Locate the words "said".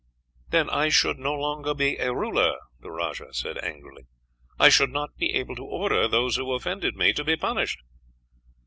3.35-3.59